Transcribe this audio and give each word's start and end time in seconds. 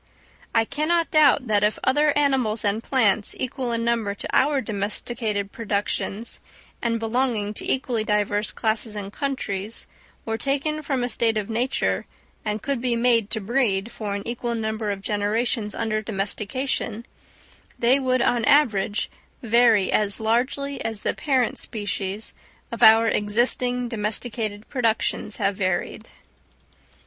I 0.55 0.65
cannot 0.65 1.11
doubt 1.11 1.45
that 1.45 1.63
if 1.63 1.77
other 1.83 2.11
animals 2.17 2.65
and 2.65 2.81
plants, 2.81 3.35
equal 3.37 3.71
in 3.71 3.85
number 3.85 4.15
to 4.15 4.27
our 4.35 4.59
domesticated 4.59 5.51
productions, 5.51 6.39
and 6.81 6.97
belonging 6.99 7.53
to 7.53 7.71
equally 7.71 8.03
diverse 8.03 8.51
classes 8.51 8.95
and 8.95 9.13
countries, 9.13 9.85
were 10.25 10.39
taken 10.39 10.81
from 10.81 11.03
a 11.03 11.07
state 11.07 11.37
of 11.37 11.51
nature, 11.51 12.07
and 12.43 12.63
could 12.63 12.81
be 12.81 12.95
made 12.95 13.29
to 13.29 13.39
breed 13.39 13.91
for 13.91 14.15
an 14.15 14.27
equal 14.27 14.55
number 14.55 14.89
of 14.89 15.03
generations 15.03 15.75
under 15.75 16.01
domestication, 16.01 17.05
they 17.77 17.99
would 17.99 18.23
on 18.23 18.37
an 18.37 18.45
average 18.45 19.07
vary 19.43 19.91
as 19.91 20.19
largely 20.19 20.83
as 20.83 21.03
the 21.03 21.13
parent 21.13 21.59
species 21.59 22.33
of 22.71 22.81
our 22.81 23.05
existing 23.07 23.87
domesticated 23.87 24.67
productions 24.67 25.37
have 25.37 25.55
varied. 25.55 26.09